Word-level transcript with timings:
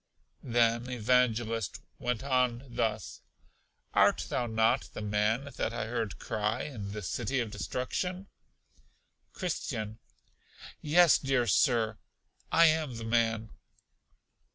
Then 0.41 0.89
Evangelist 0.89 1.79
went 1.99 2.23
on 2.23 2.63
thus: 2.67 3.21
Art 3.93 4.31
not 4.31 4.47
thou 4.57 4.77
the 4.95 5.01
man 5.03 5.51
that 5.57 5.73
I 5.73 5.85
heard 5.85 6.17
cry 6.17 6.63
in 6.63 6.91
The 6.91 7.03
City 7.03 7.39
of 7.39 7.51
Destruction? 7.51 8.25
Christian. 9.33 9.99
Yes, 10.81 11.19
dear 11.19 11.45
Sir, 11.45 11.99
I 12.51 12.65
am 12.65 12.95
the 12.95 13.03
man. 13.05 13.51